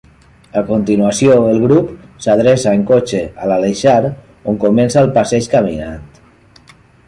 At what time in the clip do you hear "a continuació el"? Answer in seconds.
0.61-1.59